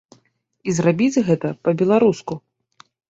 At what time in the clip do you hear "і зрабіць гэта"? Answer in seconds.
0.71-1.47